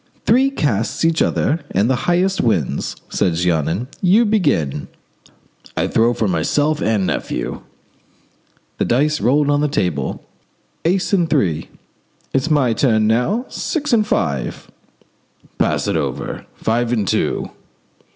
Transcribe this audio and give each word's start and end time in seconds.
"Three 0.25 0.49
casts 0.49 1.05
each 1.05 1.21
and 1.21 1.87
the 1.87 1.95
highest 1.95 2.41
wins," 2.41 2.95
said 3.09 3.35
Jeannin. 3.35 3.87
"You 4.01 4.25
begin." 4.25 4.87
"I 5.77 5.85
throw 5.87 6.15
for 6.15 6.27
myself 6.27 6.81
and 6.81 7.05
nephew." 7.05 7.61
The 8.79 8.85
dice 8.85 9.21
rolled 9.21 9.51
on 9.51 9.61
the 9.61 9.67
table. 9.67 10.23
"Ace 10.85 11.13
and 11.13 11.29
three." 11.29 11.69
"It's 12.33 12.49
my 12.49 12.73
turn 12.73 13.05
now. 13.05 13.45
Six 13.49 13.93
and 13.93 14.07
five." 14.07 14.71
"Pass 15.59 15.87
it 15.87 15.95
over. 15.95 16.47
Five 16.55 16.91
and 16.91 17.07
two." 17.07 17.51